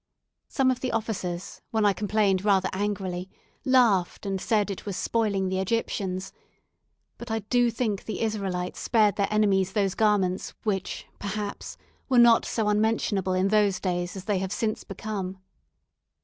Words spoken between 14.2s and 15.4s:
they have since become.